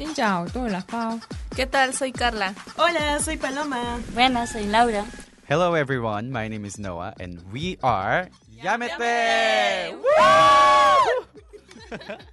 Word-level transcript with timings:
Xin 0.00 0.14
chào, 0.14 0.46
tôi 0.52 0.70
là 0.70 0.80
Phao. 0.88 1.18
¿Qué 1.56 1.66
tal? 1.66 1.92
Soy 1.92 2.12
Carla. 2.12 2.54
Hola, 2.76 3.18
soy 3.18 3.36
Paloma. 3.36 3.98
Buenas, 4.14 4.50
soy 4.52 4.66
Laura. 4.66 5.04
Hello, 5.48 5.74
everyone. 5.74 6.30
My 6.30 6.48
name 6.48 6.64
is 6.66 6.78
Noah, 6.78 7.12
and 7.20 7.38
we 7.52 7.76
are 7.82 8.28
Yamete. 8.62 9.94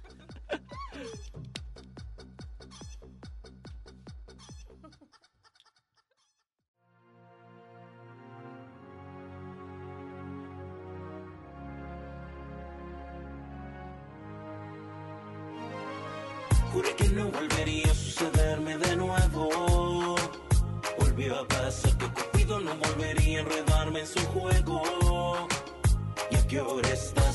Juré 16.72 16.94
que 16.96 17.08
no 17.08 17.30
volvería 17.30 17.90
a 17.90 17.94
sucederme 17.94 18.76
de 18.76 18.96
nuevo. 18.96 20.16
Volvió 20.98 21.40
a 21.40 21.48
pasar 21.48 21.96
que 21.96 22.06
Cupido 22.06 22.60
no 22.60 22.74
volvería 22.76 23.38
a 23.38 23.42
enredarme 23.42 24.00
en 24.00 24.06
su 24.06 24.20
juego. 24.26 24.82
¿Y 26.30 26.36
a 26.36 26.46
qué 26.46 26.60
estás? 26.92 27.27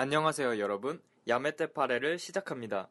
안녕하세요 0.00 0.60
여러분 0.60 1.02
야메떼 1.26 1.72
파레를 1.72 2.20
시작합니다 2.20 2.88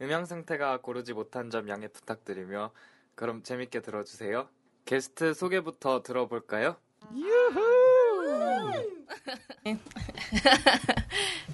음향 0.00 0.24
상태가 0.24 0.80
고르지 0.80 1.12
못한 1.12 1.50
점 1.50 1.68
양해 1.68 1.88
부탁드리며 1.88 2.70
그럼 3.16 3.42
재밌게 3.42 3.80
들어주세요 3.80 4.48
게스트 4.84 5.34
소개부터 5.34 6.04
들어볼까요? 6.04 6.76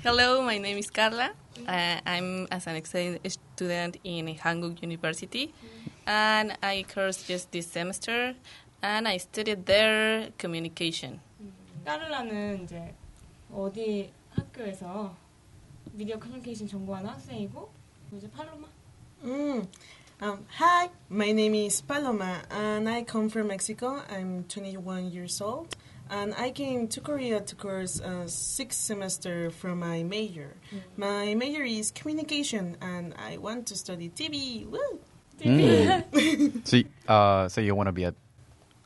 Hello, 0.04 0.42
my 0.42 0.56
name 0.56 0.76
is 0.76 0.90
Carla. 0.90 1.32
Uh, 1.66 2.00
I'm 2.04 2.46
as 2.52 2.68
an 2.68 2.76
exchange 2.76 3.20
student 3.26 3.96
in 4.04 4.26
Hanguk 4.36 4.82
University, 4.82 5.54
and 6.06 6.58
I 6.60 6.84
course 6.84 7.27
just 7.27 7.50
this 7.52 7.66
semester, 7.66 8.34
and 8.83 9.08
I 9.08 9.16
studied 9.16 9.64
there 9.64 10.30
communication. 10.39 11.20
까를라는 11.86 12.64
이제 12.64 12.94
어디 13.50 14.12
학교에서 14.39 15.15
미디어 15.93 16.20
커뮤니케이션 16.20 16.67
전공하는 16.67 17.09
학생이고 17.09 17.70
이제 18.15 18.30
팔로마 18.31 18.67
Mm. 19.23 19.67
Um, 20.21 20.45
hi, 20.59 20.89
my 21.09 21.31
name 21.31 21.55
is 21.55 21.81
Paloma, 21.81 22.42
and 22.52 22.87
I 22.87 23.03
come 23.03 23.27
from 23.30 23.48
Mexico. 23.48 24.02
I'm 24.09 24.43
21 24.48 25.09
years 25.11 25.42
old, 25.42 25.76
and 26.09 26.33
I 26.36 26.52
came 26.52 26.87
to 26.89 27.02
Korea 27.02 27.39
to 27.42 27.55
course 27.55 27.99
a 27.99 28.27
sixth 28.30 28.80
semester 28.80 29.49
from 29.49 29.80
my 29.80 30.03
major. 30.03 30.55
My 30.95 31.33
major 31.33 31.64
is 31.64 31.92
communication, 31.92 32.77
and 32.81 33.14
I 33.17 33.37
want 33.37 33.67
to 33.67 33.76
study 33.76 34.09
TV. 34.09 34.65
Woo! 34.67 34.99
Mm. 35.42 36.65
so, 36.67 36.81
uh, 37.11 37.49
so 37.49 37.59
you 37.61 37.73
want 37.73 37.87
to 37.87 37.92
be 37.92 38.03
a 38.03 38.14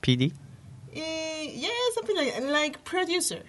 PD? 0.02 0.32
Eh, 0.96 1.52
yeah, 1.54 1.70
something 1.94 2.16
like 2.16 2.42
like 2.44 2.84
producer. 2.86 3.44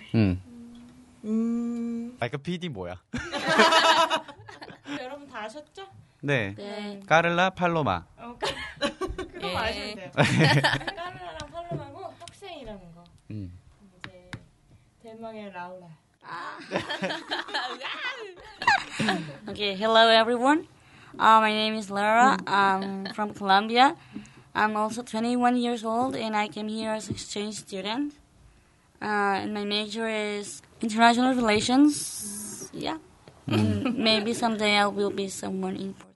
음. 1.25 2.13
Mm, 2.15 2.17
Like 2.21 2.39
a 2.39 2.43
PD 2.43 2.69
뭐야? 2.69 3.01
여러분 5.03 5.27
다 5.29 5.45
아셨죠? 5.45 5.87
네. 6.23 6.55
네. 6.57 7.01
까를라 7.07 7.51
팔로마. 7.51 8.05
어, 8.17 8.37
까... 8.39 8.47
그거 9.33 9.49
예. 9.49 9.57
아시면 9.57 9.95
돼요. 9.97 10.11
까를라랑 10.15 11.51
팔로마고 11.51 12.15
학생이라는 12.21 12.95
거. 12.95 13.05
음. 13.31 13.59
이제 13.99 14.31
대망의 15.03 15.53
라우라. 15.53 15.87
Okay, 19.49 19.75
hello 19.75 20.09
everyone. 20.09 20.69
Uh, 21.19 21.41
my 21.41 21.53
name 21.53 21.75
is 21.75 21.91
Laura. 21.91 22.37
I'm 22.47 23.07
from 23.15 23.35
Colombia. 23.35 23.97
I'm 24.55 24.77
also 24.77 25.03
21 25.03 25.57
years 25.57 25.85
old 25.85 26.15
and 26.15 26.37
I 26.37 26.49
came 26.49 26.69
here 26.69 26.93
as 26.93 27.09
exchange 27.09 27.57
student. 27.57 28.15
Uh, 29.03 29.41
and 29.43 29.55
my 29.55 29.65
major 29.65 30.07
is 30.07 30.61
international 30.82 31.36
relations. 31.36 32.70
Yeah. 32.74 32.98
And 33.48 33.96
maybe 33.98 34.34
someday 34.34 34.78
I 34.78 34.88
will 34.88 35.12
be 35.12 35.26
someone 35.28 35.76
important. 35.78 36.16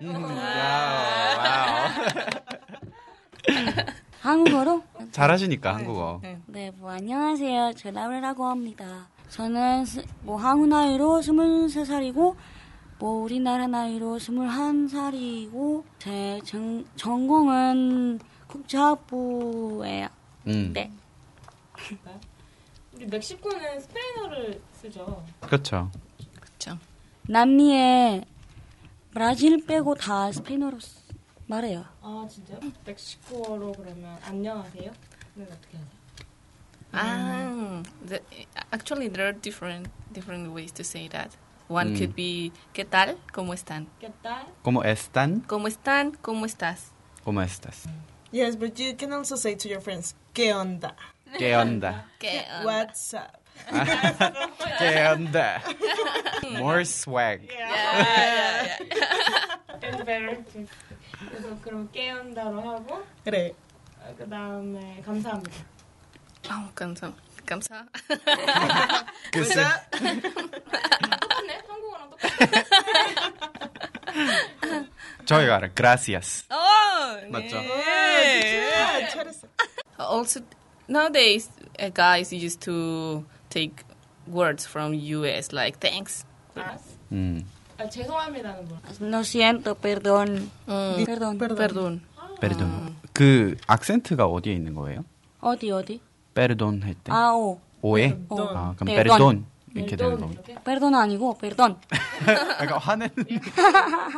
한국어로? 4.20 4.82
잘하시니까 5.10 5.74
한국어. 5.74 6.20
네, 6.46 6.70
뭐 6.76 6.90
안녕하세요. 6.92 7.72
저 7.76 7.90
라우라라고 7.90 8.46
합니다. 8.46 9.08
저는 9.30 9.84
스- 9.84 10.04
뭐 10.22 10.36
한국 10.36 10.68
나이로 10.68 11.20
23살이고 11.20 12.36
뭐 12.98 13.22
우리나라 13.22 13.66
나이로 13.66 14.18
21살이고 14.18 15.84
제 15.98 16.40
전, 16.44 16.84
전공은 16.96 18.20
국제학부예요. 18.46 20.08
음. 20.46 20.70
네. 20.72 20.90
우리 23.01 23.05
멕시코는 23.05 23.79
스페인어를 23.81 24.61
쓰죠. 24.73 25.25
그렇죠. 25.41 25.91
그렇죠. 26.39 26.77
남미에 27.27 28.23
브라질 29.11 29.65
빼고 29.65 29.95
다 29.95 30.31
스페인어로 30.31 30.79
쓰- 30.79 30.97
말해요. 31.47 31.85
아 32.01 32.27
진짜요? 32.29 32.59
멕시코어로 32.85 33.71
그러면 33.73 34.17
안녕하세요? 34.23 34.91
는 35.35 35.45
어떻게 35.45 35.77
하세요? 35.77 35.97
Ah, 36.93 37.83
the, 38.07 38.21
actually, 38.71 39.07
there 39.09 39.27
are 39.27 39.33
different 39.33 39.89
different 40.13 40.53
ways 40.55 40.71
to 40.73 40.83
say 40.83 41.07
that. 41.09 41.35
One 41.69 41.91
Mm. 41.93 41.97
could 41.97 42.15
be 42.15 42.51
¿Qué 42.73 42.85
tal? 42.85 43.17
¿Cómo 43.33 43.53
están? 43.53 43.87
¿Qué 43.99 44.09
tal? 44.23 44.47
¿Cómo 44.63 44.83
están? 44.83 45.41
¿Cómo 45.47 45.67
están? 45.67 46.11
¿Cómo 46.21 46.45
estás? 46.45 46.91
¿Cómo 47.25 47.41
estás? 47.41 47.83
yes, 48.31 48.55
but 48.57 48.77
you 48.79 48.95
can 48.95 49.11
also 49.13 49.35
say 49.35 49.55
to 49.55 49.67
your 49.67 49.81
friends, 49.81 50.15
"¿Qué 50.33 50.53
onda? 50.53 50.95
¿Qué 51.37 51.55
onda? 51.55 52.05
¿Qué 52.19 52.45
What's 52.63 53.13
up?" 53.13 53.37
¿Qué 54.79 55.07
onda? 55.07 55.61
More 56.57 56.81
swag. 56.85 57.47
And 59.81 60.05
better. 60.05 60.43
그래서 61.19 61.59
그럼 61.61 61.89
깨운다로 61.91 62.61
하고 62.61 63.03
그래. 63.23 63.53
그 64.17 64.29
다음에 64.29 65.01
감사합니다. 65.05 65.55
Oh, 66.49 66.73
감사. 66.75 67.11
감사. 67.45 67.85
글쎄. 69.31 69.65
똑같네 69.91 71.61
한국어랑 71.67 72.09
똑같네. 72.09 72.63
저희가 75.25 75.55
알아. 75.57 75.67
Gracias. 75.75 76.45
Oh, 76.49 77.27
맞죠? 77.29 77.57
Yeah, 77.57 79.09
잘했어. 79.11 79.47
Also, 79.97 80.39
nowadays, 80.91 81.49
uh, 81.79 81.89
guys 81.93 82.31
used 82.33 82.61
to 82.61 83.23
take 83.49 83.83
words 84.27 84.65
from 84.67 84.93
US 84.93 85.51
like 85.53 85.79
thanks. 85.79 86.25
알았어. 86.55 86.95
음. 87.11 87.45
아, 87.77 87.87
죄송합니다는 87.87 88.67
뭐. 88.67 88.79
No 89.01 89.19
siento, 89.21 89.75
perdón. 89.75 90.49
Mm, 90.67 91.05
Perdón. 91.05 91.37
perdón. 91.37 92.01
Perdón. 92.41 92.95
그 93.13 93.55
악센트가 93.67 94.25
어디에 94.25 94.53
있는 94.53 94.73
거예요? 94.73 95.05
어디 95.41 95.71
어디? 95.71 96.01
Perdón 96.33 96.81
할 96.83 96.93
때. 96.95 97.11
아, 97.11 97.31
오. 97.33 97.59
오에? 97.81 98.17
어. 98.29 98.41
아, 98.55 98.73
그럼 98.75 98.87
네, 98.87 98.95
perdón 98.95 99.45
이렇게 99.75 99.95
되는 99.95 100.17
돈 100.17 100.29
거. 100.29 100.33
이렇게? 100.33 100.55
perdón 100.63 100.95
아니고 100.95 101.37
perdón. 101.37 101.77
그러니까 102.25 102.77
화는 102.79 103.09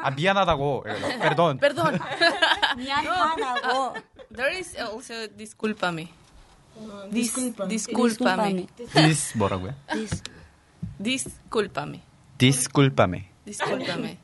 아 0.03 0.11
미안하다고. 0.11 0.83
이러면서 0.85 1.19
perdón. 1.19 1.57
Perdón. 1.59 1.99
미안하다고. 2.77 3.95
There 4.35 4.55
is 4.57 4.77
also 4.77 5.27
discúlpame. 5.35 6.07
Dis, 7.10 7.32
disculpa. 7.34 7.68
discúlpame. 7.68 8.66
This 8.92 9.32
뭐라고요? 9.36 9.74
This. 9.92 10.22
Discúlpame. 10.98 12.00
Disculpame. 12.38 13.24
Discúlpame. 13.46 14.16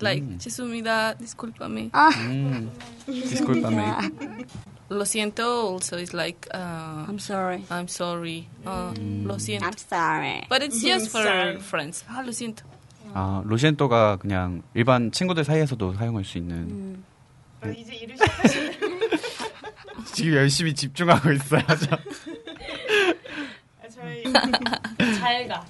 Like, 0.00 0.24
죄송합니다. 0.38 1.14
Discúlpame. 1.18 1.90
Ah. 1.92 2.10
음. 2.28 2.70
Disculpame. 3.06 3.78
Yeah. 3.82 4.44
Lo 4.90 5.04
siento 5.04 5.42
also 5.72 5.96
is 5.96 6.12
like, 6.12 6.46
uh, 6.52 7.06
I'm 7.08 7.18
sorry. 7.18 7.64
I'm 7.70 7.88
sorry. 7.88 8.46
Uh, 8.66 8.92
Lo 9.24 9.38
siento. 9.38 9.64
I'm 9.64 9.78
sorry. 9.78 10.44
But 10.48 10.62
it's 10.62 10.82
just 10.82 11.08
for 11.10 11.22
Sorry. 11.22 11.58
friends. 11.58 12.04
Ah, 12.08 12.22
lo 12.22 12.32
siento. 12.32 12.62
아, 13.14 13.42
로시엔토가 13.46 14.16
그냥 14.16 14.62
일반 14.74 15.12
친구들 15.12 15.44
사이에서도 15.44 15.94
사용할 15.94 16.24
수 16.24 16.36
있는 16.38 16.56
음. 16.68 17.04
어, 17.62 17.68
이제 17.70 17.94
일을 17.94 18.16
시작하시네. 18.16 18.78
지금 20.12 20.34
열심히 20.34 20.74
집중하고 20.74 21.32
있어요. 21.32 21.62
저. 21.66 21.98
저희 23.90 24.24
잘가 25.20 25.64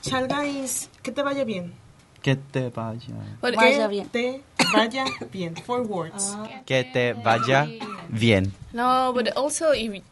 잘. 0.00 0.30
Is 0.46 0.88
que 1.02 1.12
te 1.12 1.22
vaya 1.22 1.44
bien. 1.44 1.72
Que 2.22 2.36
te 2.36 2.70
vaya. 2.70 2.98
Vaya 3.42 3.88
Que 3.88 3.88
bien. 3.88 4.08
te 4.10 4.42
vaya 4.72 5.04
bien. 5.30 5.54
Four 5.64 5.82
words. 5.86 6.36
Que 6.66 6.84
te 6.84 7.12
vaya 7.14 7.66
bien. 8.08 8.52
No, 8.72 9.12
but 9.12 9.28
also 9.36 9.72
if 9.72 10.02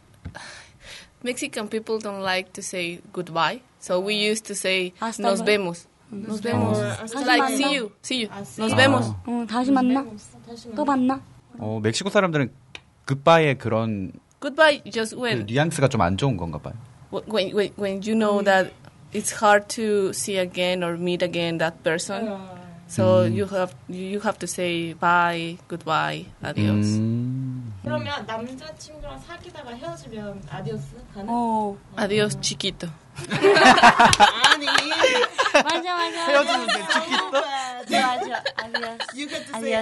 Mexican 1.23 1.69
people 1.69 1.99
don't 1.99 2.23
like 2.23 2.53
to 2.55 2.63
say 2.63 3.01
goodbye, 3.13 3.61
so 3.79 4.01
we 4.01 4.15
used 4.15 4.45
to 4.47 4.55
say 4.55 4.93
Hasta 5.01 5.23
nos 5.23 5.41
vemos. 5.41 5.87
Nos 6.11 6.41
vemos. 6.41 6.79
It's 7.05 7.15
like 7.15 7.49
see 7.57 7.73
you, 7.75 7.93
see 8.03 8.23
you. 8.23 8.29
아, 8.29 8.43
Nos 8.59 8.75
vemos. 8.75 9.07
어, 9.27 9.47
다시 9.49 9.71
만나? 9.71 10.05
다시 10.47 10.71
또 10.75 10.85
만나? 10.85 11.21
어, 11.59 11.81
멕시코 11.83 12.11
사람들은 12.11 12.51
굿바이의 13.07 13.59
그런 13.59 14.13
Goodbye 14.41 14.83
just 14.91 15.15
그 15.17 15.23
when 15.23 15.47
뉘앙스가 15.47 15.89
좀 15.89 16.01
안 16.01 16.17
좋은 16.17 16.37
건가 16.37 16.59
봐요. 16.59 16.75
when 17.13 17.53
when 17.55 17.71
when 17.77 18.01
you 18.03 18.15
know 18.15 18.43
that 18.43 18.73
it's 19.13 19.31
hard 19.43 19.69
to 19.69 20.13
see 20.13 20.39
again 20.39 20.83
or 20.83 20.97
meet 20.97 21.23
again 21.23 21.59
that 21.59 21.83
person. 21.85 22.29
So 22.89 23.25
you 23.25 23.47
have 23.49 23.73
you 23.89 24.21
have 24.21 24.39
to 24.41 24.47
say 24.47 24.93
bye, 24.93 25.57
goodbye, 25.69 26.27
adios. 26.45 26.99
음. 27.01 27.73
그러면 27.83 28.27
남자친구랑 28.27 29.19
사귀다가 29.21 29.71
헤어지면 29.75 30.43
아디오스 30.51 30.97
가능? 31.15 31.27
어. 31.31 31.77
Adios, 31.99 32.37
Ani, 33.17 34.67
맞아, 35.65 35.95
맞아. 35.97 36.27
헤어지는데 36.27 36.79
맞아, 36.81 38.17
맞아. 38.17 38.43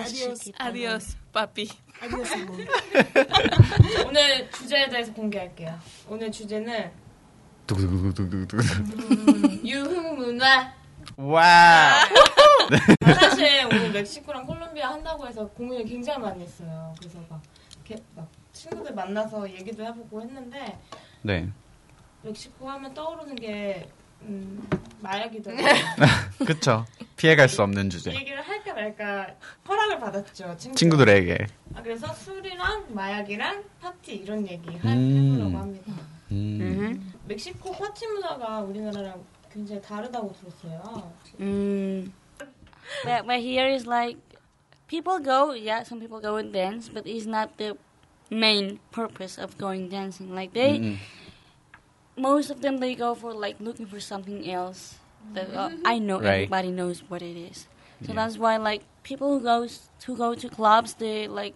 아디오스. 0.00 0.36
chiquito. 0.44 0.64
Adios, 0.64 1.16
papi. 1.32 1.68
Adios, 2.02 2.32
amor. 2.34 2.66
오늘 4.06 4.50
주제에 4.50 4.88
대해서 4.88 5.12
공개할게요. 5.12 5.78
오늘 6.08 6.30
주제는 6.32 6.90
두구두구두구두구. 7.66 8.62
유흥문화. 9.64 10.74
와. 11.16 11.92
사실 13.14 13.66
오늘 13.66 13.90
멕시코랑 13.92 14.46
콜롬비아 14.46 14.90
한다고 14.90 15.26
해서 15.26 15.46
고민을 15.48 15.84
굉장히 15.84 16.20
많이 16.20 16.42
했어요. 16.42 16.94
그래서 16.98 17.18
막, 17.28 17.40
이렇게 17.86 18.02
막 18.16 18.28
친구들 18.52 18.94
만나서 18.94 19.48
얘기도 19.50 19.84
해보고 19.84 20.20
했는데 20.22 20.78
네. 21.22 21.48
멕시코 22.22 22.68
하면 22.70 22.92
떠오르는 22.94 23.34
게 23.36 23.88
음, 24.22 24.68
마약이더라고요. 25.00 25.66
그쵸. 26.46 26.84
피해갈 27.16 27.48
수 27.48 27.62
없는 27.62 27.88
주제. 27.90 28.12
얘기를 28.14 28.40
할까 28.42 28.74
말까 28.74 29.34
허락을 29.66 29.98
받았죠. 29.98 30.56
친구들. 30.58 30.74
친구들에게. 30.74 31.46
아, 31.74 31.82
그래서 31.82 32.12
술이랑 32.14 32.86
마약이랑 32.94 33.64
파티 33.80 34.12
이런 34.16 34.46
얘기 34.46 34.68
하- 34.76 34.92
음. 34.92 35.34
해보려고 35.34 35.58
합니다. 35.58 35.92
음. 36.32 37.12
멕시코 37.26 37.72
파티 37.72 38.06
문화가 38.06 38.60
우리나라랑 38.60 39.22
굉장히 39.52 39.80
다르다고 39.82 40.32
들었어요. 40.34 41.12
Mm. 41.40 42.12
But, 43.04 43.26
but 43.26 43.40
here 43.40 43.66
is 43.68 43.86
like 43.86 44.18
people 44.88 45.18
go, 45.18 45.52
yeah, 45.54 45.82
some 45.82 46.00
people 46.00 46.20
go 46.20 46.36
and 46.36 46.52
dance, 46.52 46.88
but 46.92 47.06
it's 47.06 47.26
not 47.26 47.56
the 47.56 47.76
main 48.30 48.78
purpose 48.92 49.38
of 49.38 49.56
going 49.58 49.88
dancing. 49.88 50.34
Like 50.34 50.52
they, 50.52 50.78
음. 50.78 50.98
most 52.17 52.49
of 52.49 52.61
them 52.61 52.77
they 52.79 52.95
go 52.95 53.13
for 53.15 53.33
like 53.33 53.57
looking 53.59 53.85
for 53.87 53.99
something 53.99 54.49
else. 54.49 54.95
That 55.33 55.49
uh, 55.55 55.69
I 55.85 55.97
know 55.99 56.19
Right. 56.19 56.45
everybody 56.45 56.69
knows 56.71 57.03
what 57.09 57.21
it 57.21 57.35
is. 57.35 57.67
So 58.05 58.13
Yeah. 58.13 58.15
that's 58.25 58.37
why 58.37 58.57
like 58.57 58.83
people 59.03 59.27
who 59.27 59.41
goes 59.41 59.89
who 60.05 60.15
go 60.15 60.35
to 60.35 60.47
clubs, 60.49 60.93
they 60.99 61.27
like 61.27 61.55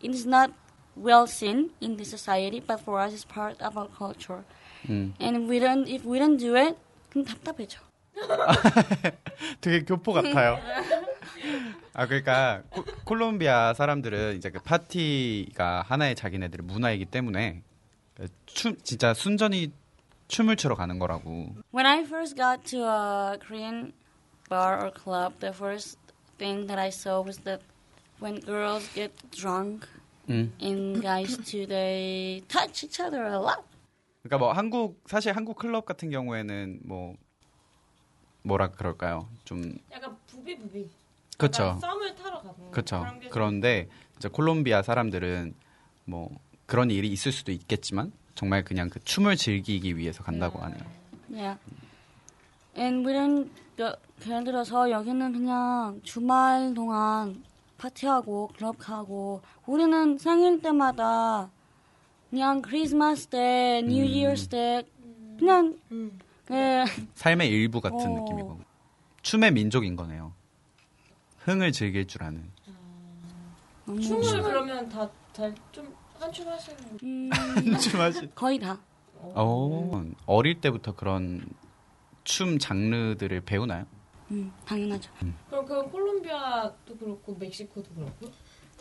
it 0.00 0.14
is 0.14 0.24
not 0.26 0.52
well 0.96 1.26
seen 1.26 1.70
in 1.80 1.96
the 1.96 2.04
society, 2.04 2.60
but 2.60 2.78
for 2.80 3.00
us 3.00 3.12
it's 3.12 3.24
part 3.26 3.60
of 3.60 3.76
our 3.76 3.88
culture. 3.88 4.44
음. 4.88 5.12
And 5.20 5.36
if 5.36 5.48
we 5.48 5.58
don't 5.58 5.88
if 5.88 6.04
we 6.06 6.18
don't 6.18 6.36
do 6.38 6.54
it, 6.56 6.76
그럼 7.10 7.24
답답해져. 7.26 7.78
되게 9.60 9.84
교포 9.84 10.12
같아요. 10.12 10.58
아 11.94 12.06
그러니까 12.06 12.62
코- 12.70 12.84
콜롬비아 13.04 13.74
사람들은 13.74 14.36
이제 14.36 14.50
그 14.50 14.60
파티가 14.60 15.82
하나의 15.82 16.14
자기네들의 16.14 16.64
문화이기 16.66 17.06
때문에 17.06 17.62
그 18.16 18.28
춤 18.46 18.76
진짜 18.82 19.14
순전히 19.14 19.72
춤을 20.27 20.55
추러 20.55 20.75
가는 20.75 20.99
거라고. 20.99 21.55
When 21.73 21.85
I 21.85 22.03
first 22.03 22.35
got 22.35 22.63
to 22.71 22.83
a 22.83 23.37
Korean 23.39 23.93
bar 24.49 24.81
or 24.81 24.91
club, 24.91 25.39
the 25.39 25.53
first 25.53 25.97
thing 26.37 26.67
that 26.67 26.79
I 26.79 26.89
saw 26.89 27.21
was 27.21 27.39
that 27.43 27.61
when 28.21 28.39
girls 28.41 28.87
get 28.93 29.11
drunk 29.31 29.87
음. 30.29 30.51
and 30.61 31.01
guys 31.01 31.37
too, 31.37 31.65
they 31.67 32.43
touch 32.47 32.83
each 32.83 32.99
other 33.01 33.23
a 33.25 33.37
lot. 33.37 33.63
그러니까 34.23 34.37
뭐 34.39 34.51
한국 34.53 35.01
사실 35.07 35.35
한국 35.35 35.57
클럽 35.57 35.85
같은 35.85 36.09
경우에는 36.09 36.79
뭐 36.83 37.15
뭐라 38.41 38.71
그럴까요? 38.71 39.27
좀 39.43 39.77
약간 39.91 40.17
부비부비. 40.27 40.89
그렇죠. 41.37 41.77
썸을 41.81 42.15
타러 42.15 42.41
가는 42.41 42.71
그렇죠. 42.71 42.99
그런 42.99 43.19
게 43.19 43.29
그런데 43.29 43.89
이제 44.17 44.29
콜롬비아 44.29 44.81
사람들은 44.81 45.53
뭐 46.05 46.29
그런 46.65 46.89
일이 46.89 47.09
있을 47.09 47.31
수도 47.31 47.51
있겠지만 47.51 48.11
정말 48.35 48.63
그냥 48.63 48.89
그 48.89 48.99
춤을 48.99 49.37
즐기기 49.37 49.97
위해서 49.97 50.21
간다고 50.23 50.59
하네요. 50.59 50.81
Yeah. 51.31 51.59
And 52.77 53.07
we 53.07 53.13
don't, 53.13 53.49
여- 53.79 53.95
예를 54.25 54.43
들어서 54.43 54.91
여기는 54.91 55.31
그냥 55.31 56.01
주말 56.03 56.73
동안 56.73 57.43
파티하고 57.77 58.49
클럽 58.57 58.77
가고 58.77 59.41
우리는 59.65 60.17
생일 60.17 60.61
때마다 60.61 61.49
그냥 62.29 62.61
크리스마스 62.61 63.27
때, 63.27 63.81
New 63.85 64.01
음. 64.01 64.05
Years 64.07 64.49
때 64.49 64.83
그냥 65.39 65.77
Mm. 65.91 66.11
예, 66.51 66.85
삶의 67.15 67.49
일부 67.49 67.81
같은 67.81 67.97
어. 67.97 68.19
느낌이고 68.21 68.59
춤의 69.23 69.51
민족인 69.51 69.95
거네요. 69.95 70.31
흥을 71.39 71.71
즐길 71.71 72.05
줄 72.07 72.23
아는. 72.23 72.43
너무 73.85 73.99
춤을 74.01 74.41
그러면 74.43 74.87
다좀 74.89 75.95
한춤 76.19 76.47
하시는 76.47 76.77
거. 76.77 76.97
음, 77.03 77.29
춤하시. 77.79 78.29
거의 78.35 78.59
다. 78.59 78.79
어, 79.17 80.03
어릴 80.25 80.61
때부터 80.61 80.95
그런 80.95 81.45
춤 82.23 82.59
장르들을 82.59 83.41
배우나요? 83.41 83.85
음, 84.31 84.51
당연하죠. 84.65 85.11
그럼 85.49 85.65
그 85.65 85.83
콜롬비아도 85.89 86.97
그렇고 86.97 87.35
멕시코도 87.39 87.89
그렇고. 87.93 88.31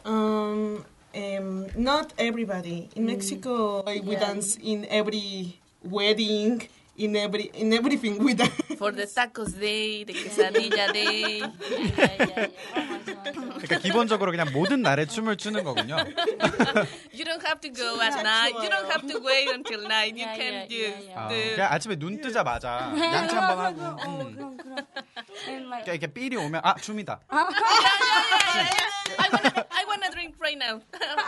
Um, 0.06 0.84
um, 1.14 1.66
not 1.76 2.14
everybody 2.18 2.88
in 2.96 3.04
Mexico. 3.06 3.82
We 3.86 4.00
Yeah. 4.16 4.20
dance 4.20 4.58
in 4.62 4.84
every 4.90 5.60
wedding, 5.82 6.68
in 6.96 7.16
every 7.16 7.50
in 7.54 7.72
everything 7.72 8.18
we 8.22 8.34
dance. 8.34 8.52
For 8.76 8.92
the 8.92 9.06
tacos 9.06 9.58
day, 9.58 10.04
the 10.04 10.12
quesadilla 10.12 10.92
day. 10.92 11.40
그러니까 13.32 13.78
기본적으로 13.78 14.30
그냥 14.30 14.52
모든 14.52 14.82
날에 14.82 15.06
춤을 15.06 15.36
추는 15.36 15.64
거군요. 15.64 15.96
You 17.12 17.24
don't 17.24 17.42
have 17.44 17.60
to 17.60 17.72
go 17.72 18.00
at 18.00 18.14
night. 18.20 18.54
You 18.56 18.68
don't 18.70 18.86
have 18.90 19.06
to 19.08 19.18
wait 19.24 19.48
until 19.50 19.82
night. 19.86 20.14
You 20.16 20.24
Yeah, 20.26 20.36
can 20.36 20.52
yeah, 20.52 20.68
do 20.68 20.76
yeah, 20.76 21.00
yeah. 21.00 21.18
아, 21.18 21.28
그냥 21.28 21.72
아침에 21.72 21.96
눈 21.96 22.20
뜨자마자 22.20 22.92
양치 22.96 23.34
한번 23.34 23.58
하고. 23.58 23.82
어, 23.82 24.22
음. 24.22 24.34
그럼 24.34 24.56
그럼. 24.56 24.76
그러니까 25.44 25.92
이렇게 25.92 26.06
삘이 26.12 26.36
오면 26.36 26.60
아 26.64 26.74
춤이다. 26.74 27.20
I 29.16 29.28
wanna, 29.30 29.66
I 29.70 29.84
wanna 29.86 30.10
drink 30.10 30.34
right 30.40 30.58
now. 30.58 30.80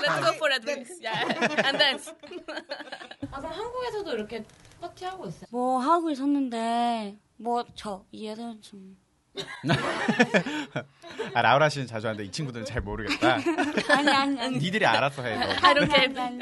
Let's 0.02 0.20
go 0.24 0.32
for 0.34 0.50
a 0.50 0.58
drink. 0.58 0.88
Yeah, 1.00 1.22
and 1.66 1.78
dance. 1.78 2.12
아 3.32 3.38
그럼 3.40 3.52
한국에서도 3.52 4.12
이렇게 4.14 4.44
파티 4.80 5.04
하고 5.04 5.26
있어요? 5.26 5.46
뭐 5.50 5.78
하고 5.78 6.10
있었는데 6.10 7.16
뭐저 7.38 8.04
이해는 8.12 8.60
좀 8.62 8.96
아 11.34 11.42
라우라 11.42 11.68
씨는 11.68 11.86
자주 11.86 12.06
하는데 12.06 12.24
이 12.24 12.30
친구들은 12.30 12.64
잘 12.64 12.80
모르겠다. 12.82 13.34
아니 13.88 14.08
아니 14.10 14.40
아니. 14.40 14.58
니들이 14.58 14.86
알아서 14.86 15.22
해. 15.22 15.36
너. 15.36 15.46
아니. 16.20 16.38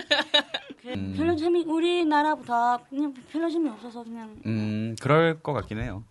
그래, 0.82 1.14
별로 1.16 1.34
재미 1.36 1.62
우리나라보다 1.64 2.78
그냥 2.90 3.14
별로 3.32 3.48
재미 3.50 3.68
없어서 3.70 4.04
그냥 4.04 4.36
음 4.46 4.96
그럴 5.00 5.40
것 5.40 5.52
같긴 5.52 5.78
해요. 5.78 6.04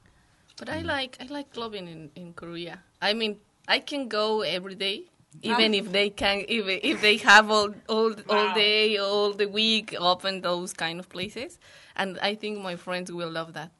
But 0.57 0.69
I 0.69 0.81
like, 0.81 1.17
I 1.19 1.27
like 1.29 1.51
clubbing 1.51 1.87
in, 1.87 2.11
in 2.15 2.33
Korea. 2.35 2.77
I 3.01 3.13
mean, 3.13 3.39
I 3.67 3.79
can 3.79 4.07
go 4.07 4.41
every 4.41 4.75
day, 4.75 5.05
Even 5.41 5.73
if 5.73 5.91
they 5.91 6.09
can, 6.11 6.45
if 6.47 6.67
if 6.83 7.01
they 7.01 7.17
have 7.17 7.49
all 7.49 7.73
all 7.89 8.13
all 8.29 8.53
day, 8.53 8.97
all 8.97 9.33
the 9.33 9.47
week 9.47 9.95
open 9.99 10.41
those 10.41 10.73
kind 10.73 10.99
of 10.99 11.09
places, 11.09 11.57
and 11.95 12.19
I 12.21 12.35
think 12.35 12.61
my 12.61 12.75
friends 12.75 13.11
will 13.11 13.31
love 13.31 13.53
that. 13.53 13.71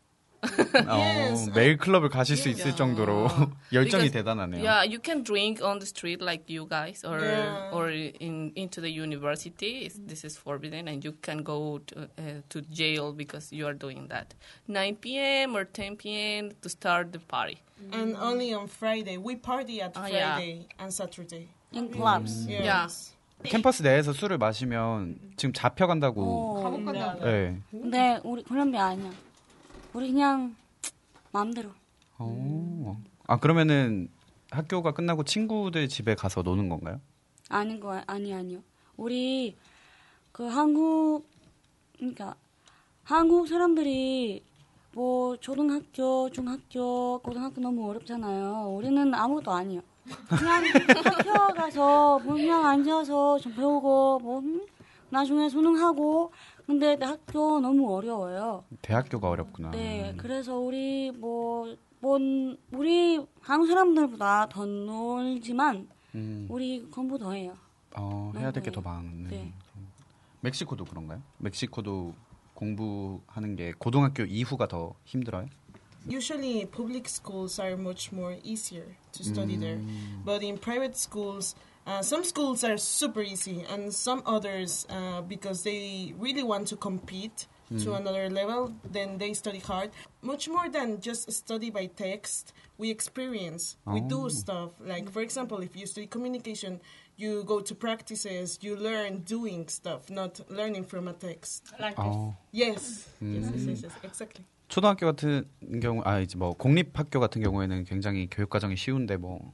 Yes. 0.43 1.50
어, 1.50 1.53
매일 1.55 1.77
클럽을 1.77 2.09
가실 2.09 2.35
수 2.38 2.50
있을 2.50 2.75
정도로 2.75 3.27
열정이 3.71 4.09
Because- 4.09 4.12
대단하네요. 4.12 4.62
Yeah, 4.63 4.83
you 4.83 5.00
can 5.03 5.23
drink 5.23 5.63
on 5.63 5.79
the 5.79 5.88
street 5.88 6.21
like 6.21 6.45
you 6.50 6.67
guys, 6.67 7.05
or 7.05 7.19
Yeah. 7.23 7.71
or 7.73 7.89
in 7.91 8.51
into 8.55 8.81
the 8.81 8.91
university. 8.91 9.88
This 9.89 10.25
is 10.25 10.38
forbidden, 10.38 10.88
and 10.88 11.03
you 11.07 11.15
can 11.21 11.43
go 11.43 11.79
to, 11.88 12.09
uh, 12.19 12.41
to 12.50 12.62
jail 12.71 13.13
because 13.15 13.55
you 13.55 13.65
are 13.65 13.77
doing 13.77 14.09
that. 14.09 14.35
9 14.67 14.97
p.m. 15.00 15.55
or 15.55 15.63
10 15.65 15.95
p.m. 15.97 16.51
to 16.62 16.69
start 16.69 17.12
the 17.13 17.19
party. 17.19 17.57
And 17.91 18.15
only 18.15 18.53
on 18.53 18.67
Friday. 18.67 19.17
We 19.17 19.35
party 19.35 19.81
at 19.81 19.95
Oh, 19.95 20.05
yeah. 20.07 20.35
Friday 20.35 20.67
and 20.79 20.91
Saturday. 20.93 21.50
In 21.73 21.89
clubs. 21.91 22.45
Yes. 22.47 23.12
캠퍼스 23.43 23.81
내에서 23.83 24.13
술을 24.13 24.38
마시면 24.38 25.17
지금 25.35 25.51
잡혀간다고. 25.51 26.21
어. 26.21 26.63
감옥 26.63 26.85
간다. 26.85 27.15
네. 27.19 27.57
근데 27.71 28.19
우리 28.23 28.41
콜롬비아 28.43 28.88
아니야. 28.95 29.12
우리 29.93 30.12
그냥 30.12 30.55
마음대로. 31.31 31.69
어. 32.17 33.01
아 33.27 33.38
그러면은 33.39 34.09
학교가 34.51 34.91
끝나고 34.93 35.23
친구들 35.23 35.88
집에 35.88 36.15
가서 36.15 36.41
노는 36.41 36.69
건가요? 36.69 37.00
아닌 37.50 37.79
거 37.79 38.01
아니 38.07 38.33
아니요. 38.33 38.59
우리 38.97 39.55
그 40.31 40.45
한국 40.47 41.25
그러니까 41.97 42.35
한국 43.03 43.47
사람들이 43.47 44.43
뭐 44.93 45.35
초등학교, 45.38 46.29
중학교, 46.29 47.19
고등학교 47.19 47.59
너무 47.62 47.89
어렵잖아요. 47.89 48.75
우리는 48.75 49.13
아무것도 49.13 49.51
아니에요. 49.51 49.81
그냥 50.29 50.63
학교 50.65 51.53
가서 51.55 52.19
뭐 52.19 52.35
그냥 52.35 52.65
앉아서 52.65 53.39
좀 53.39 53.55
배우고 53.55 54.19
뭐 54.19 54.39
음, 54.39 54.65
나중에 55.09 55.50
수능하고 55.50 56.31
근데 56.65 56.98
학교 57.01 57.60
너무 57.60 57.93
어려워요. 57.93 58.63
대학교가 58.82 59.29
어렵구나. 59.29 59.72
네, 59.72 60.13
그래서 60.17 60.58
우리 60.58 61.12
뭐, 61.12 61.75
뭐 62.00 62.17
우리 62.72 63.20
한국 63.41 63.67
사람들보다 63.67 64.48
더 64.50 64.65
놀지만 64.65 65.88
음, 66.15 66.48
우리 66.50 66.82
공부 66.89 67.17
더 67.17 67.32
해요. 67.34 67.55
어, 67.96 68.32
해야 68.38 68.51
될 68.51 68.63
게 68.63 68.72
더 68.72 68.82
많네. 68.82 69.29
네. 69.29 69.53
멕시코도 70.41 70.86
그런가요? 70.86 71.22
멕시코도 71.38 72.13
공부하는 72.53 73.55
게 73.55 73.74
고등학교 73.77 74.24
이후가 74.24 74.67
더 74.67 74.93
힘들어요? 75.05 75.48
Usually, 76.10 76.65
public 76.70 77.05
schools 77.08 77.62
are 77.62 77.75
much 77.79 78.10
more 78.13 78.38
easier 78.43 78.96
to 79.13 79.24
study 79.24 79.58
there, 79.58 79.79
but 80.25 80.43
in 80.43 80.58
private 80.60 80.96
schools, 80.98 81.55
uh, 81.87 82.02
some 82.02 82.22
schools 82.25 82.64
are 82.64 82.76
super 82.76 83.22
easy, 83.22 83.64
and 83.70 83.92
some 83.92 84.22
others, 84.26 84.87
uh, 84.90 85.22
because 85.22 85.62
they 85.62 86.12
really 86.18 86.42
want 86.42 86.66
to 86.68 86.76
compete 86.76 87.46
to 87.84 87.92
another 87.92 88.30
level, 88.30 88.72
then 88.90 89.18
they 89.18 89.34
study 89.34 89.58
hard. 89.58 89.90
Much 90.22 90.48
more 90.48 90.70
than 90.70 91.00
just 91.02 91.30
study 91.30 91.68
by 91.68 91.84
text, 91.84 92.54
we 92.78 92.88
experience. 92.88 93.76
We 93.84 94.00
do 94.00 94.30
stuff 94.30 94.70
like, 94.80 95.10
for 95.10 95.20
example, 95.20 95.58
if 95.60 95.76
you 95.76 95.84
study 95.87 96.06
communication, 96.06 96.80
you 97.18 97.44
go 97.44 97.60
to 97.60 97.75
practices, 97.75 98.58
you 98.62 98.75
learn 98.75 99.18
doing 99.18 99.68
stuff, 99.68 100.08
not 100.08 100.40
learning 100.48 100.84
from 100.84 101.08
a 101.08 101.12
text. 101.12 101.64
Like 101.78 101.96
this. 101.96 102.06
어, 102.06 102.34
Yes, 102.52 103.04
yes, 103.20 103.52
yes, 103.52 103.66
yes, 103.66 103.82
yes, 103.84 103.92
exactly. 104.02 104.44
초등학교 104.68 105.04
같은 105.04 105.44
경우, 105.82 106.00
아 106.06 106.20
이제 106.20 106.38
뭐 106.38 106.54
공립학교 106.54 107.20
같은 107.20 107.42
경우에는 107.42 107.84
굉장히 107.84 108.28
교육 108.30 108.48
과정이 108.48 108.76
쉬운데 108.76 109.18
뭐 109.18 109.52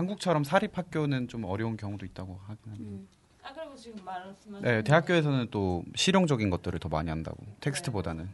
한국처럼 0.00 0.44
사립 0.44 0.76
학교는 0.78 1.28
좀 1.28 1.44
어려운 1.44 1.76
경우도 1.76 2.06
있다고 2.06 2.38
하긴 2.46 2.72
합니다. 2.72 3.10
아 3.42 3.52
그리고 3.52 3.74
지금 3.74 4.04
말씀하신 4.04 4.60
네, 4.62 4.82
대학교에서는 4.82 5.48
또 5.50 5.82
실용적인 5.96 6.50
것들을 6.50 6.78
더 6.78 6.88
많이 6.88 7.10
한다고 7.10 7.38
텍스트보다는. 7.60 8.28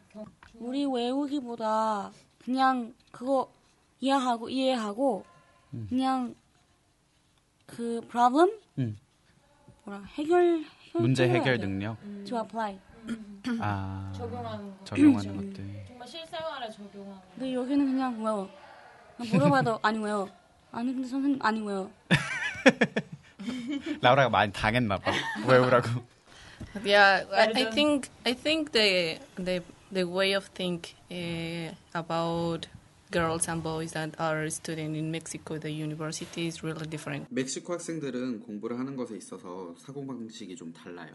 우리 0.54 0.84
외우기보다 0.84 2.10
그냥 2.44 2.94
그거 3.10 3.50
이해하고 4.00 4.48
이해하고 4.50 5.24
그냥 5.88 6.34
그 7.66 8.00
problem 8.08 8.50
음. 8.78 8.96
뭐라 9.84 10.02
해결, 10.02 10.58
해결 10.88 11.00
문제 11.02 11.28
해결. 11.28 11.58
능력, 11.58 11.96
to 12.26 12.38
apply. 12.38 12.78
아 13.60 14.12
적용하는 14.14 14.70
거. 14.78 14.84
적용하는 14.84 15.36
것들. 15.36 15.84
정말 15.86 16.08
실생활에 16.08 16.70
적용하는 16.70 17.14
거. 17.14 17.22
근데 17.34 17.54
여기는 17.54 17.86
그냥 17.86 18.22
외워. 18.22 18.50
물어봐도 19.32 19.78
아니 19.82 19.98
외워. 19.98 20.28
아니 20.71 20.93
근데 20.93 21.07
선생님 21.07 21.39
아니 21.41 21.61
외워. 21.61 21.91
라우라가 24.01 24.29
많이 24.29 24.51
당했나 24.51 24.97
봐. 24.97 25.11
외우라고. 25.47 25.89
Yeah, 26.85 27.25
I, 27.31 27.47
I 27.49 27.53
Pardon? 27.53 27.73
think 27.73 28.09
I 28.25 28.33
think 28.33 28.71
the 28.71 29.19
the 29.35 29.63
the 29.91 30.03
way 30.07 30.33
of 30.33 30.47
think 30.53 30.95
uh, 31.11 31.73
about 31.93 32.67
girls 33.11 33.49
and 33.49 33.61
boys 33.61 33.91
that 33.93 34.15
are 34.19 34.47
studying 34.49 34.95
in 34.95 35.11
Mexico, 35.11 35.57
the 35.57 35.71
university 35.71 36.47
is 36.47 36.63
really 36.63 36.87
different. 36.87 37.27
멕시코 37.29 37.73
학생들은 37.73 38.41
공부를 38.41 38.79
하는 38.79 38.95
것에 38.95 39.17
있어서 39.17 39.75
사고방식이 39.79 40.55
좀 40.55 40.71
달라요. 40.71 41.11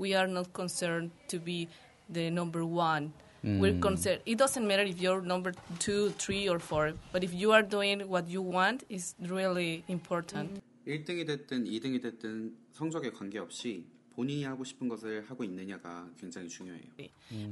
We 0.00 0.14
are 0.16 0.28
not 0.28 0.50
concerned 0.54 1.12
to 1.28 1.38
be 1.38 1.68
the 2.12 2.26
number 2.28 2.64
one. 2.64 3.12
We're 3.44 3.78
concerned. 3.80 4.20
It 4.26 4.36
doesn't 4.36 4.66
matter 4.66 4.82
if 4.82 5.00
you're 5.00 5.22
number 5.22 5.52
two, 5.78 6.10
three, 6.18 6.46
or 6.48 6.58
four, 6.58 6.92
but 7.10 7.24
if 7.24 7.32
you 7.32 7.52
are 7.52 7.62
doing 7.62 8.00
what 8.06 8.28
you 8.28 8.42
want, 8.42 8.84
is 8.90 9.14
really 9.18 9.82
important. 9.88 10.60
1등이 10.86 11.26
됐든 11.26 11.64
2등이 11.64 12.02
됐든 12.02 12.52
성적에 12.72 13.10
관계없이 13.10 13.84
본인이 14.14 14.44
하고 14.44 14.64
싶은 14.64 14.88
것을 14.88 15.24
하고 15.28 15.44
있느냐가 15.44 16.08
굉장히 16.18 16.48
중요해요. 16.48 16.82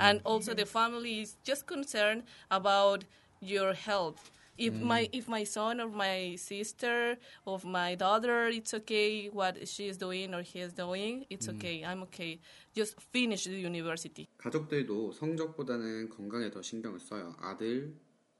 and 0.00 0.20
also 0.26 0.54
the 0.54 0.66
family 0.66 1.20
is 1.20 1.37
just 1.44 1.66
concerned 1.66 2.25
about 2.50 3.04
your 3.40 3.72
health 3.72 4.30
if 4.58 4.75
my 4.75 5.08
if 5.12 5.28
my 5.28 5.44
son 5.44 5.80
or 5.80 5.88
my 5.88 6.34
sister 6.37 7.16
or 7.46 7.60
my 7.64 7.94
daughter 7.94 8.48
it's 8.48 8.75
okay 8.75 9.28
what 9.28 9.54
she 9.68 9.87
is 9.87 9.96
doing 9.96 10.34
or 10.34 10.42
he 10.42 10.58
is 10.58 10.72
doing 10.72 11.25
it's 11.30 11.48
okay 11.48 11.84
i'm 11.84 12.02
okay 12.02 12.40
just 12.75 12.94
finish 13.12 13.44
the 13.44 13.60
university 13.60 14.26
가족들도 14.38 15.12
성적보다는 15.12 16.08
건강에 16.08 16.50
더 16.50 16.62
신경을 16.62 17.00
써요. 17.00 17.34
아들, 17.38 17.94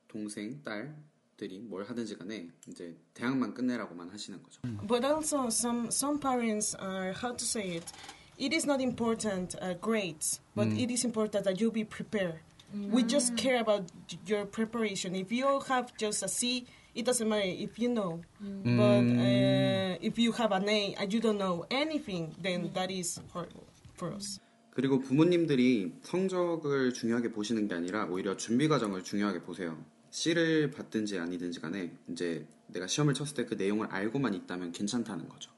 동생, 0.07 0.63
딸들이 0.63 1.61
뭘 1.61 1.85
하든지 1.85 2.17
간에 2.17 2.49
이제 2.69 2.97
대학만 3.15 3.53
끝내라고만 3.55 4.09
하시는 4.11 4.41
거죠. 4.43 4.61
But 4.87 5.05
also, 5.05 5.49
some 5.49 5.89
some 5.89 6.21
parents 6.21 6.77
are 6.77 7.13
how 7.13 7.35
to 7.35 7.45
say 7.45 7.77
it. 7.77 7.93
It 8.39 8.55
is 8.55 8.65
not 8.65 8.81
important 8.81 9.57
uh, 9.61 9.75
grades, 9.81 10.41
but 10.55 10.69
it 10.69 10.93
is 10.93 11.05
important 11.05 11.45
that 11.45 11.61
you 11.61 11.73
be 11.73 11.85
prepared. 11.85 12.39
We 12.74 13.04
just 13.04 13.36
care 13.38 13.60
about 13.60 13.84
your 14.26 14.46
preparation. 14.46 15.16
If 15.16 15.32
you 15.32 15.62
have 15.70 15.94
just 15.98 16.24
a 16.24 16.28
C, 16.28 16.66
it 16.96 17.06
doesn't 17.06 17.28
matter 17.30 17.46
if 17.46 17.78
you 17.78 17.90
know. 17.90 18.22
But 18.42 19.06
uh, 19.06 19.98
if 20.02 20.18
you 20.18 20.32
have 20.34 20.52
an 20.52 20.68
A 20.68 20.96
and 21.00 21.14
you 21.14 21.20
don't 21.20 21.38
know 21.38 21.66
anything, 21.70 22.34
then 22.42 22.72
that 22.74 22.90
is 22.92 23.20
horrible 23.32 23.68
for 23.96 24.12
us. 24.14 24.40
그리고 24.76 25.00
부모님들이 25.00 25.94
성적을 26.02 26.94
중요하게 26.94 27.32
보시는 27.32 27.68
게 27.68 27.76
아니라 27.76 28.06
오히려 28.06 28.36
준비 28.36 28.68
과정을 28.68 29.04
중요하게 29.04 29.42
보세요. 29.44 29.78
C를 30.10 30.72
받든지 30.72 31.20
아니든지 31.20 31.60
간에 31.60 31.92
이제 32.10 32.48
내가 32.68 32.88
시험을 32.88 33.14
쳤을 33.14 33.36
때 33.36 33.46
그 33.46 33.54
내용을 33.54 33.88
알고만 33.88 34.34
있다면 34.34 34.72
괜찮다는 34.72 35.30
거죠. 35.30 35.52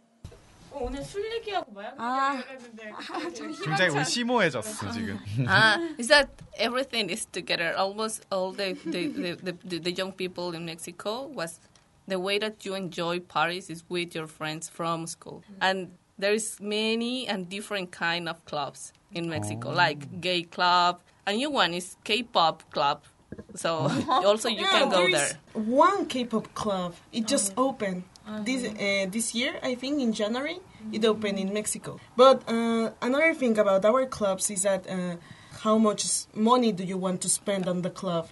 어, 0.75 0.85
오늘 0.85 1.03
술 1.03 1.25
얘기하고 1.35 1.73
마약 1.73 1.95
아. 1.99 2.37
얘기했는데 2.39 2.93
굉장히 3.65 3.91
오늘 3.91 4.05
심오해졌어 4.05 4.93
지금. 4.93 5.19
ah 5.47 5.79
is 5.99 6.09
that 6.09 6.31
everything 6.57 7.11
is 7.11 7.27
together 7.27 7.75
almost 7.77 8.25
all 8.31 8.53
the 8.53 8.75
the, 8.87 9.09
the, 9.09 9.35
the, 9.43 9.53
the, 9.65 9.79
the 9.79 9.93
young 9.93 10.13
people 10.13 10.55
in 10.55 10.65
mexico 10.65 11.27
was 11.35 11.59
the 12.07 12.19
way 12.19 12.39
that 12.39 12.65
you 12.65 12.75
enjoy 12.75 13.19
parties 13.19 13.69
is 13.69 13.83
with 13.89 14.15
your 14.15 14.27
friends 14.27 14.69
from 14.69 15.07
school 15.07 15.43
and 15.61 15.91
there 16.19 16.33
is 16.33 16.61
many 16.61 17.27
and 17.27 17.49
different 17.49 17.91
kind 17.91 18.29
of 18.29 18.45
clubs 18.45 18.93
in 19.13 19.29
mexico 19.29 19.71
like 19.71 20.21
gay 20.21 20.43
club 20.43 21.01
a 21.27 21.33
new 21.33 21.51
one 21.51 21.75
is 21.75 21.97
k-pop 22.05 22.63
club 22.71 23.03
so 23.55 23.91
also 24.09 24.49
you 24.49 24.65
can 24.65 24.89
go 24.89 25.07
there 25.07 25.11
there 25.11 25.27
is 25.27 25.35
one 25.55 26.07
K-pop 26.07 26.53
club. 26.55 26.95
It 27.13 27.27
just 27.27 27.53
opened 27.57 28.03
this 28.45 28.65
uh, 28.65 29.07
this 29.11 29.35
year. 29.35 29.59
I 29.63 29.75
think 29.75 30.01
in 30.01 30.13
January 30.13 30.59
it 30.93 31.05
opened 31.05 31.39
in 31.39 31.53
Mexico. 31.53 31.99
But 32.17 32.43
uh, 32.49 32.91
another 33.03 33.35
thing 33.35 33.59
about 33.59 33.85
our 33.85 34.07
clubs 34.07 34.51
is 34.51 34.63
that. 34.63 34.87
Uh, 34.89 35.17
how 35.63 35.77
much 35.77 36.05
s- 36.07 36.27
money 36.33 36.73
do 36.73 36.83
you 36.85 36.97
want 36.97 37.21
to 37.21 37.29
spend 37.29 37.69
on 37.69 37.83
the 37.83 37.91
club? 37.91 38.29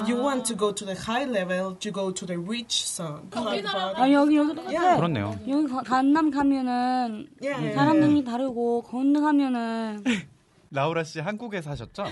If 0.00 0.08
you 0.08 0.16
want 0.16 0.46
to 0.46 0.54
go 0.54 0.72
to 0.72 0.82
the 0.86 0.94
high 0.94 1.26
level, 1.26 1.76
you 1.82 1.90
go 1.92 2.10
to 2.10 2.24
the 2.24 2.38
rich 2.38 2.86
zone. 2.88 3.28
Club 3.30 3.48
우리나라도 3.52 4.00
아 4.00 4.08
여기 4.10 4.36
여기 4.38 4.54
똑같아. 4.54 4.72
Yeah. 4.72 4.96
그렇네요. 4.96 5.36
여기 5.46 5.66
가- 5.68 5.82
강남 5.82 6.30
가면은 6.30 7.28
Yeah, 7.42 7.60
yeah, 7.60 7.74
사람들이 7.74 8.24
다르고 8.24 8.84
건너 8.88 9.20
가면은 9.20 10.04
라우라 10.70 11.04
씨 11.04 11.20
한국에 11.20 11.60
사셨죠? 11.60 12.04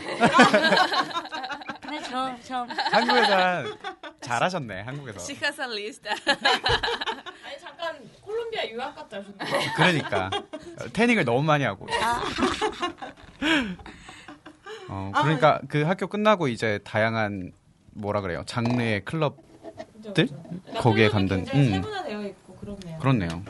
근데 1.81 2.03
저저 2.03 2.67
한국에서 2.93 3.77
잘하셨네 4.21 4.81
한국에서. 4.83 5.19
she 5.21 5.35
has 5.43 5.59
a 5.63 5.67
list 5.67 6.05
아니 6.07 6.17
잠깐 7.94 8.10
콜롬비아 8.22 8.68
유학 8.70 8.96
갔다 8.96 9.20
오셨나요? 9.20 9.72
그러니까 9.76 10.30
태닝을 10.94 11.26
너무 11.26 11.44
많이 11.44 11.64
하고. 11.64 11.88
어, 14.90 15.12
그러니까 15.22 15.62
그 15.68 15.84
학교 15.84 16.08
끝나고 16.08 16.48
이제 16.48 16.80
다양한 16.84 17.52
뭐라 17.92 18.22
그래요 18.22 18.44
장르의 18.46 19.06
클럽 19.06 19.38
그죠, 19.94 20.14
들? 20.14 20.26
그죠. 20.26 20.44
그러니까 20.48 20.82
거기에 20.82 21.10
굉장히 21.10 21.44
음. 21.54 21.72
세분화되어 21.74 22.24
있고 22.28 22.56
그렇네요. 22.56 23.00
그렇네요. 23.00 23.44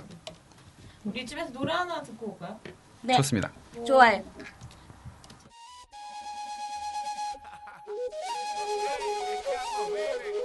우리 1.05 1.25
집에서 1.25 1.51
노래 1.51 1.73
하나 1.73 2.01
듣고 2.01 2.31
올까요? 2.31 2.59
네, 3.01 3.15
좋습니다. 3.15 3.51
좋아요. 3.85 4.23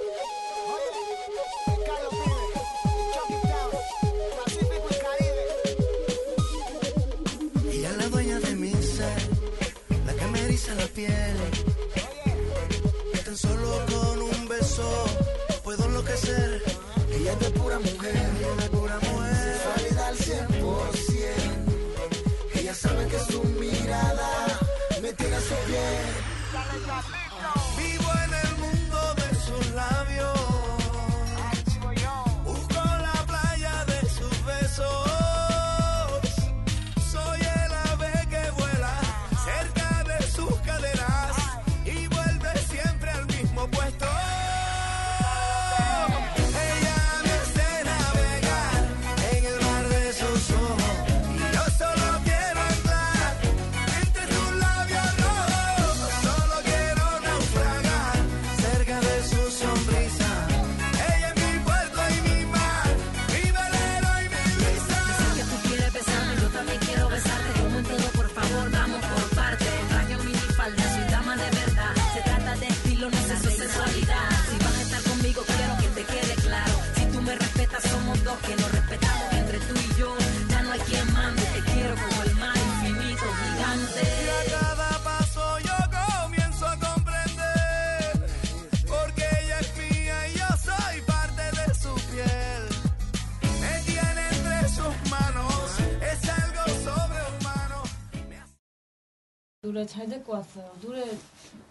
노래 99.79 99.87
잘 99.87 100.09
듣고 100.09 100.33
왔어요. 100.33 100.73
노래 100.81 101.05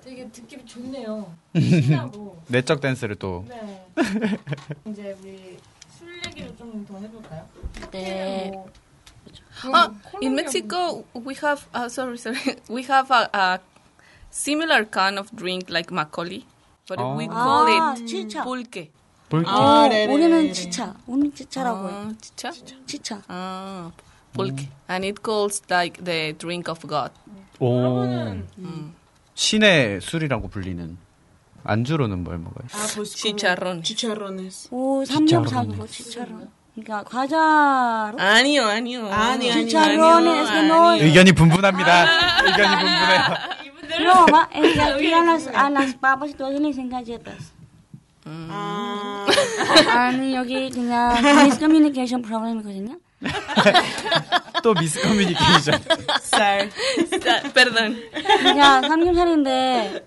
되게 0.02 0.30
듣기 0.30 0.66
좋네요. 0.66 1.30
신나고. 1.60 2.42
내적 2.48 2.80
댄스를 2.80 3.18
또 3.18 3.44
네. 3.50 3.86
이제 4.86 5.14
우리 5.22 5.58
술 5.98 6.16
얘기를 6.26 6.56
좀 6.56 6.86
더 6.86 6.98
해볼까요? 6.98 7.46
네. 7.92 8.50
뭐, 8.52 8.70
Oh, 9.66 9.92
콜롬비아 10.04 10.22
in 10.22 10.34
Mexico, 10.36 11.04
we 11.16 11.36
have 11.44 11.66
uh, 11.76 11.90
sorry, 11.90 12.16
sorry, 12.18 12.40
we 12.70 12.84
have 12.84 13.12
a, 13.12 13.28
a 13.34 13.60
similar 14.32 14.86
kind 14.86 15.20
of 15.20 15.30
drink 15.36 15.70
like 15.70 15.90
makoli, 15.92 16.46
but 16.88 17.00
we 17.18 17.26
Oh. 17.28 17.34
call 17.34 17.68
아, 17.68 17.94
it 17.98 18.06
치차. 18.06 18.44
pulque. 18.46 18.90
볼게. 19.30 19.50
아, 19.50 19.84
어, 19.84 19.88
네네네네. 19.90 20.14
우리는 20.14 20.54
치차. 20.54 20.96
우리는 21.08 21.34
치차라고 21.36 21.90
해요. 21.90 22.08
Ah, 22.08 22.16
chicha. 22.22 22.54
치차. 22.86 23.22
Ah, 23.28 23.92
pulque, 24.38 24.70
and 24.88 25.04
it 25.04 25.22
calls 25.22 25.62
like 25.70 26.04
the 26.04 26.34
drink 26.38 26.70
of 26.70 26.80
God. 26.88 27.12
오 27.60 27.80
여러분은 27.80 28.48
신의 29.34 30.00
술이라고 30.02 30.48
불리는 30.50 30.98
안주로는 31.64 32.24
뭘 32.24 32.38
먹어요? 32.38 32.68
Ah, 32.74 32.88
como 32.88 33.04
Chicharrones. 33.04 33.84
Chicharrones. 33.84 34.70
오, 34.72 35.04
치차로는. 35.04 35.28
삼겹살고 35.28 35.88
치차로. 35.88 36.48
그러니까 36.76 37.04
과자로 37.04 38.20
año. 38.20 38.64
Año, 38.66 39.08
año. 39.12 39.52
Chicharrones, 39.52 40.50
que 40.52 40.62
no. 40.64 40.96
의견이 40.96 41.34
분분합니다. 41.34 42.06
의견이 42.46 42.76
분분해요. 42.78 43.58
No, 44.00 44.26
ma, 44.30 44.48
es 44.54 44.74
que 44.74 44.82
aquí 44.82 45.14
a 45.14 45.24
las, 45.24 45.48
a 45.48 45.70
las 45.70 45.96
papas 45.96 46.30
y 46.30 46.34
todo 46.36 46.52
eso 46.52 46.60
le 46.60 46.68
dicen 46.68 46.90
galletas. 46.90 47.54
Ah, 48.26 49.26
아니, 49.90 50.36
여기 50.36 50.70
그냥 50.70 51.16
미스커뮤니케이션 51.46 52.22
프로그램이거든요. 52.22 52.98
또 54.64 54.74
미스 54.76 55.02
커뮤니케이션. 55.02 55.80
sorry. 56.22 56.70
Perdón. 57.54 58.02
그냥 58.12 58.82
삼겹살인데 58.88 60.06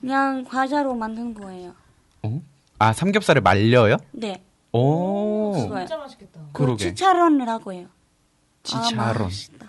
그냥 0.00 0.44
과자로 0.44 0.94
만든 0.94 1.34
거예요. 1.34 1.74
어? 2.22 2.40
아 2.78 2.92
삼겹살을 2.92 3.42
말려요? 3.42 3.96
네. 4.12 4.42
오. 4.72 5.54
진짜 5.58 5.96
맛있겠다. 5.96 6.40
그 6.52 6.62
그러게. 6.64 6.84
치차론이라고 6.88 7.72
해요. 7.72 7.86
아, 8.72 8.82
치차론. 8.82 9.22
맛있다. 9.24 9.66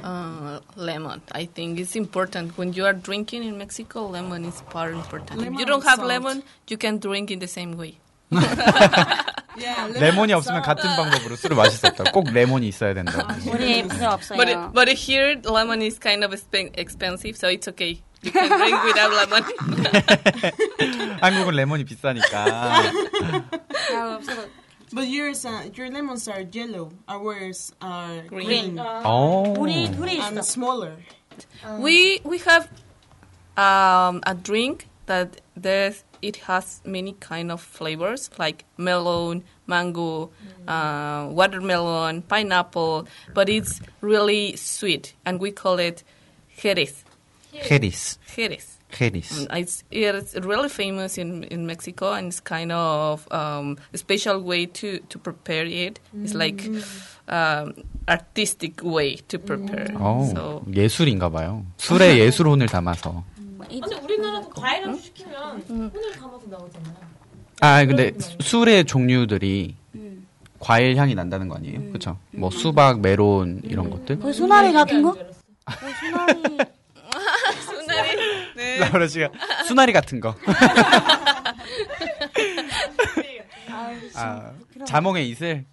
Uh, 0.00 0.60
lemon. 0.76 1.20
I 1.32 1.46
think 1.46 1.80
it's 1.80 1.96
important 1.96 2.56
when 2.56 2.72
you 2.72 2.84
are 2.84 2.94
drinking 2.94 3.42
in 3.42 3.58
Mexico. 3.58 4.06
Lemon 4.06 4.44
is 4.44 4.62
part 4.70 4.94
important. 4.94 5.40
if 5.40 5.44
Lemon 5.46 5.58
you 5.58 5.66
don't 5.66 5.82
have 5.82 5.98
salt. 5.98 6.06
lemon, 6.06 6.42
you 6.68 6.76
can 6.78 6.98
drink 7.00 7.32
in 7.32 7.40
the 7.40 7.48
same 7.48 7.76
way. 7.76 7.98
Yeah, 9.57 9.99
레몬이 9.99 10.33
없으면 10.33 10.61
같은 10.63 10.83
방법으로 10.95 11.35
술을 11.35 11.55
마실 11.55 11.77
수 11.77 11.85
없다. 11.87 12.05
꼭 12.11 12.31
레몬이 12.33 12.67
있어야 12.67 12.93
된다. 12.95 13.27
우리 13.51 13.87
필요 13.87 14.09
없어요. 14.09 14.37
But 14.37 14.49
it, 14.49 14.73
but 14.73 14.89
here 14.89 15.35
lemon 15.45 15.81
is 15.83 15.99
kind 15.99 16.23
of 16.23 16.33
expen- 16.33 16.71
expensive, 16.77 17.37
so 17.37 17.47
it's 17.49 17.67
okay. 17.69 18.01
You 18.23 18.31
can 18.31 18.49
drink 18.49 18.83
without 18.83 19.11
lemon. 19.13 19.43
한국은 21.21 21.55
레몬이 21.55 21.83
비싸니까. 21.83 22.45
아, 23.93 24.15
없어도 24.17 24.47
But 24.93 25.07
yours, 25.07 25.43
uh, 25.45 25.69
your 25.75 25.89
lemons 25.89 26.27
are 26.29 26.45
yellow. 26.53 26.91
Ours 27.09 27.73
are 27.81 28.21
Green. 28.27 28.75
green, 28.75 28.79
오. 29.05 29.53
우리 29.57 29.89
둘이 29.91 30.17
있어. 30.17 30.27
and 30.27 30.39
smaller. 30.43 30.97
we 31.79 32.21
we 32.23 32.37
have 32.45 32.69
um, 33.57 34.21
a 34.25 34.35
drink 34.35 34.85
that 35.07 35.41
there's 35.57 36.03
it 36.21 36.37
has 36.47 36.81
many 36.85 37.13
kind 37.19 37.51
of 37.51 37.61
flavors 37.61 38.29
like 38.39 38.65
melon, 38.77 39.43
mango, 39.67 40.29
uh, 40.67 41.27
watermelon, 41.29 42.21
pineapple, 42.23 43.07
but 43.33 43.49
it's 43.49 43.81
really 44.01 44.55
sweet, 44.55 45.13
and 45.25 45.39
we 45.39 45.51
call 45.51 45.79
it 45.79 46.03
jerez. 46.57 47.03
헤리스. 47.53 48.17
Jerez. 48.33 48.79
헤리스. 48.93 49.47
Mm, 49.47 49.57
It's 49.59 49.83
it's 49.91 50.35
really 50.45 50.69
famous 50.69 51.17
in, 51.17 51.43
in 51.45 51.65
Mexico, 51.65 52.13
and 52.13 52.27
it's 52.27 52.39
kind 52.39 52.71
of 52.71 53.27
um, 53.31 53.77
a 53.93 53.97
special 53.97 54.39
way 54.41 54.65
to, 54.67 54.99
to 55.09 55.17
prepare 55.19 55.65
it. 55.65 55.99
It's 56.23 56.33
like 56.35 56.63
um, 57.27 57.73
artistic 58.07 58.81
way 58.83 59.15
to 59.29 59.39
prepare. 59.39 59.87
오, 59.99 60.25
So 60.33 60.63
예술인가 60.73 61.29
봐요. 61.29 61.65
술에 61.77 62.17
예술혼을 62.19 62.67
담아서. 62.67 63.23
근데 63.58 63.96
우리나라도 64.02 64.48
과일 64.50 64.84
한 64.84 64.94
주 64.96 65.02
시키면 65.02 65.64
손을 65.66 65.90
담아서 66.18 66.46
나오잖아요. 66.48 66.94
아, 67.60 67.84
근데 67.84 68.12
술의 68.40 68.84
종류들이 68.84 69.74
과일 70.60 70.96
향이 70.96 71.14
난다는 71.14 71.48
거 71.48 71.56
아니에요? 71.56 71.80
그렇죠? 71.88 72.18
뭐 72.32 72.50
수박, 72.50 73.00
메론 73.00 73.60
이런 73.64 73.90
것들. 73.90 74.18
그 74.20 74.32
수나리 74.32 74.72
같은 74.72 75.02
거? 75.02 75.12
줄 75.14 75.22
알았어. 75.22 75.40
그 75.80 75.92
수나리. 75.94 76.58
라우라 78.80 79.06
씨가 79.08 79.28
수나리 79.66 79.92
같은 79.92 80.20
거. 80.20 80.34
아, 84.14 84.52
자몽의 84.86 85.28
이슬. 85.30 85.64